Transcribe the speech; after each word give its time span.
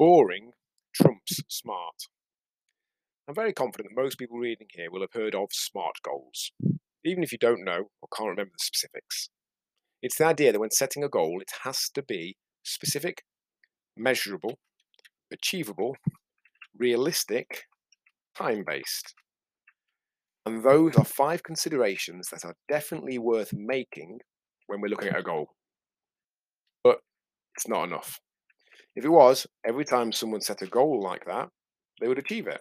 Boring 0.00 0.52
trumps 0.94 1.42
smart. 1.50 2.06
I'm 3.28 3.34
very 3.34 3.52
confident 3.52 3.90
that 3.90 4.02
most 4.02 4.18
people 4.18 4.38
reading 4.38 4.68
here 4.70 4.90
will 4.90 5.02
have 5.02 5.12
heard 5.12 5.34
of 5.34 5.48
SMART 5.52 5.96
goals, 6.02 6.52
even 7.04 7.22
if 7.22 7.32
you 7.32 7.38
don't 7.38 7.62
know 7.62 7.90
or 8.00 8.08
can't 8.16 8.30
remember 8.30 8.52
the 8.54 8.64
specifics. 8.64 9.28
It's 10.00 10.16
the 10.16 10.24
idea 10.24 10.52
that 10.52 10.58
when 10.58 10.70
setting 10.70 11.04
a 11.04 11.08
goal, 11.10 11.38
it 11.42 11.50
has 11.64 11.90
to 11.92 12.02
be 12.02 12.38
specific, 12.62 13.24
measurable, 13.94 14.58
achievable, 15.30 15.94
realistic, 16.74 17.64
time 18.34 18.64
based. 18.66 19.12
And 20.46 20.64
those 20.64 20.96
are 20.96 21.04
five 21.04 21.42
considerations 21.42 22.28
that 22.30 22.46
are 22.46 22.54
definitely 22.70 23.18
worth 23.18 23.52
making 23.52 24.20
when 24.66 24.80
we're 24.80 24.88
looking 24.88 25.10
at 25.10 25.20
a 25.20 25.22
goal. 25.22 25.48
But 26.82 27.00
it's 27.54 27.68
not 27.68 27.84
enough. 27.84 28.18
If 28.96 29.04
it 29.04 29.08
was, 29.08 29.46
every 29.64 29.84
time 29.84 30.12
someone 30.12 30.40
set 30.40 30.62
a 30.62 30.66
goal 30.66 31.00
like 31.02 31.24
that, 31.26 31.48
they 32.00 32.08
would 32.08 32.18
achieve 32.18 32.46
it. 32.46 32.60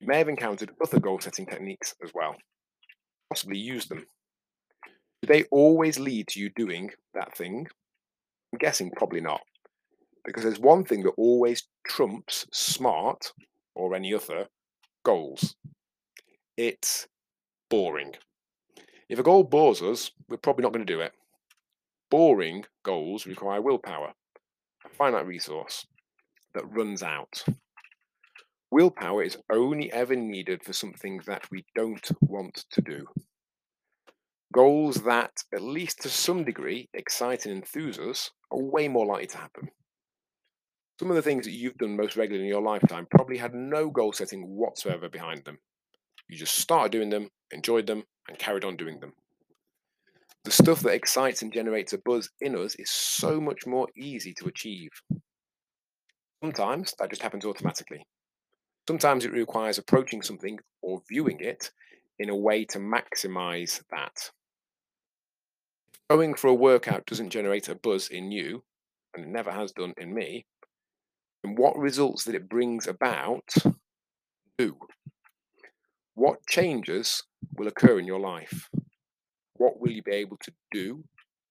You 0.00 0.06
may 0.06 0.18
have 0.18 0.28
encountered 0.28 0.72
other 0.82 1.00
goal 1.00 1.20
setting 1.20 1.46
techniques 1.46 1.94
as 2.02 2.10
well, 2.14 2.36
possibly 3.30 3.58
used 3.58 3.88
them. 3.88 4.06
Do 5.22 5.26
they 5.26 5.44
always 5.50 5.98
lead 5.98 6.28
to 6.28 6.40
you 6.40 6.50
doing 6.54 6.90
that 7.14 7.36
thing? 7.36 7.66
I'm 8.52 8.58
guessing 8.58 8.90
probably 8.96 9.20
not. 9.20 9.40
Because 10.24 10.44
there's 10.44 10.60
one 10.60 10.84
thing 10.84 11.02
that 11.04 11.14
always 11.16 11.64
trumps 11.86 12.46
smart 12.52 13.32
or 13.74 13.94
any 13.94 14.14
other 14.14 14.46
goals 15.04 15.56
it's 16.58 17.06
boring. 17.70 18.14
If 19.08 19.20
a 19.20 19.22
goal 19.22 19.44
bores 19.44 19.80
us, 19.80 20.10
we're 20.28 20.38
probably 20.38 20.64
not 20.64 20.72
going 20.72 20.84
to 20.84 20.92
do 20.92 21.00
it. 21.00 21.12
Boring 22.10 22.64
goals 22.84 23.26
require 23.26 23.62
willpower, 23.62 24.12
a 24.84 24.88
finite 24.88 25.26
resource 25.26 25.86
that 26.54 26.70
runs 26.70 27.02
out. 27.02 27.44
Willpower 28.70 29.22
is 29.22 29.38
only 29.50 29.90
ever 29.92 30.14
needed 30.14 30.62
for 30.62 30.72
something 30.72 31.20
that 31.26 31.50
we 31.50 31.64
don't 31.74 32.10
want 32.20 32.64
to 32.70 32.82
do. 32.82 33.06
Goals 34.52 35.02
that, 35.04 35.42
at 35.54 35.62
least 35.62 36.00
to 36.02 36.08
some 36.08 36.44
degree, 36.44 36.88
excite 36.94 37.46
and 37.46 37.54
enthuse 37.56 37.98
us 37.98 38.30
are 38.50 38.62
way 38.62 38.88
more 38.88 39.06
likely 39.06 39.26
to 39.28 39.38
happen. 39.38 39.68
Some 40.98 41.10
of 41.10 41.16
the 41.16 41.22
things 41.22 41.44
that 41.44 41.52
you've 41.52 41.78
done 41.78 41.96
most 41.96 42.16
regularly 42.16 42.48
in 42.48 42.52
your 42.52 42.62
lifetime 42.62 43.06
probably 43.10 43.38
had 43.38 43.54
no 43.54 43.88
goal 43.90 44.12
setting 44.12 44.42
whatsoever 44.42 45.08
behind 45.08 45.44
them. 45.44 45.58
You 46.28 46.36
just 46.36 46.56
started 46.56 46.92
doing 46.92 47.10
them, 47.10 47.28
enjoyed 47.52 47.86
them, 47.86 48.04
and 48.28 48.38
carried 48.38 48.64
on 48.64 48.76
doing 48.76 49.00
them. 49.00 49.12
The 50.44 50.50
stuff 50.50 50.80
that 50.80 50.94
excites 50.94 51.42
and 51.42 51.52
generates 51.52 51.92
a 51.92 51.98
buzz 51.98 52.30
in 52.40 52.56
us 52.56 52.74
is 52.76 52.90
so 52.90 53.40
much 53.40 53.66
more 53.66 53.88
easy 53.96 54.32
to 54.34 54.46
achieve. 54.46 54.90
Sometimes 56.42 56.94
that 56.98 57.10
just 57.10 57.22
happens 57.22 57.44
automatically. 57.44 58.06
Sometimes 58.86 59.24
it 59.24 59.32
requires 59.32 59.76
approaching 59.78 60.22
something 60.22 60.58
or 60.80 61.02
viewing 61.08 61.40
it 61.40 61.70
in 62.18 62.30
a 62.30 62.36
way 62.36 62.64
to 62.64 62.78
maximize 62.78 63.82
that. 63.90 64.30
Going 66.08 66.34
for 66.34 66.48
a 66.48 66.54
workout 66.54 67.04
doesn't 67.04 67.30
generate 67.30 67.68
a 67.68 67.74
buzz 67.74 68.08
in 68.08 68.30
you, 68.30 68.64
and 69.14 69.24
it 69.24 69.28
never 69.28 69.50
has 69.50 69.72
done 69.72 69.92
in 69.98 70.14
me, 70.14 70.46
and 71.44 71.58
what 71.58 71.76
results 71.76 72.24
that 72.24 72.34
it 72.34 72.48
brings 72.48 72.86
about 72.86 73.44
do. 74.56 74.76
What 76.14 76.46
changes 76.48 77.24
will 77.56 77.68
occur 77.68 77.98
in 77.98 78.06
your 78.06 78.20
life? 78.20 78.70
What 79.58 79.80
will 79.80 79.90
you 79.90 80.02
be 80.02 80.12
able 80.12 80.38
to 80.38 80.52
do, 80.70 81.04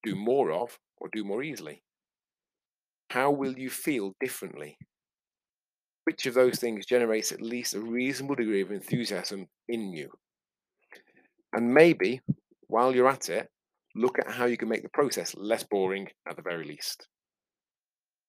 do 0.03 0.15
more 0.15 0.51
of, 0.51 0.77
or 0.97 1.09
do 1.11 1.23
more 1.23 1.43
easily? 1.43 1.83
How 3.11 3.31
mm. 3.31 3.37
will 3.37 3.57
you 3.57 3.69
feel 3.69 4.15
differently? 4.19 4.77
Which 6.05 6.25
of 6.25 6.33
those 6.33 6.57
things 6.57 6.85
generates 6.85 7.31
at 7.31 7.41
least 7.41 7.75
a 7.75 7.81
reasonable 7.81 8.35
degree 8.35 8.61
of 8.61 8.71
enthusiasm 8.71 9.47
in 9.67 9.91
you? 9.93 10.09
And 11.53 11.73
maybe, 11.73 12.21
while 12.67 12.95
you're 12.95 13.09
at 13.09 13.29
it, 13.29 13.49
look 13.95 14.19
at 14.19 14.31
how 14.31 14.45
you 14.45 14.57
can 14.57 14.69
make 14.69 14.83
the 14.83 14.89
process 14.89 15.35
less 15.35 15.63
boring 15.63 16.07
at 16.27 16.35
the 16.35 16.41
very 16.41 16.65
least. 16.65 17.07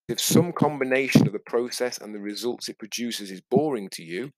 If 0.09 0.19
some 0.19 0.51
combination 0.51 1.27
of 1.27 1.33
the 1.33 1.39
process 1.39 1.99
and 1.99 2.13
the 2.13 2.19
results 2.19 2.67
it 2.67 2.79
produces 2.79 3.31
is 3.31 3.41
boring 3.49 3.89
to 3.91 4.03
you, 4.03 4.31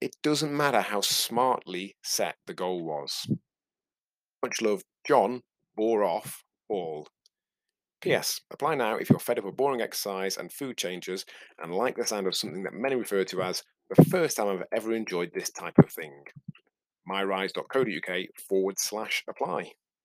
it 0.00 0.14
doesn't 0.22 0.54
matter 0.54 0.80
how 0.82 1.00
smartly 1.00 1.96
set 2.02 2.34
the 2.46 2.54
goal 2.54 2.84
was. 2.84 3.26
Much 4.42 4.60
love, 4.60 4.82
John 5.06 5.42
bore 5.76 6.04
off 6.04 6.42
all. 6.68 7.06
P.S. 8.00 8.40
Apply 8.50 8.74
now 8.74 8.96
if 8.96 9.08
you're 9.08 9.20
fed 9.20 9.38
up 9.38 9.44
of 9.44 9.56
boring 9.56 9.80
exercise 9.80 10.36
and 10.36 10.52
food 10.52 10.76
changes 10.76 11.24
and 11.62 11.72
like 11.72 11.96
the 11.96 12.04
sound 12.04 12.26
of 12.26 12.34
something 12.34 12.64
that 12.64 12.74
many 12.74 12.96
refer 12.96 13.22
to 13.24 13.42
as 13.42 13.62
the 13.88 14.04
first 14.06 14.36
time 14.36 14.48
I've 14.48 14.66
ever 14.72 14.92
enjoyed 14.92 15.30
this 15.32 15.50
type 15.50 15.78
of 15.78 15.90
thing. 15.90 16.24
myrise.co.uk 17.08 18.26
forward 18.48 18.78
slash 18.78 19.22
apply. 19.28 19.70